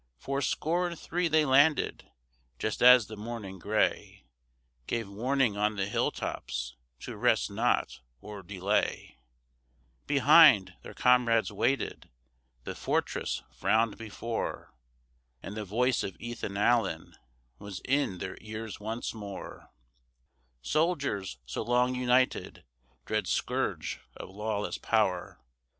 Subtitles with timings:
[0.17, 2.11] Fourscore and three they landed,
[2.57, 4.25] just as the morning gray
[4.87, 9.19] Gave warning on the hilltops to rest not or delay;
[10.07, 12.09] Behind, their comrades waited,
[12.63, 14.73] the fortress frowned before,
[15.43, 17.15] And the voice of Ethan Allen
[17.59, 19.69] was in their ears once more:
[20.63, 22.63] "Soldiers, so long united
[23.05, 25.39] dread scourge of lawless power!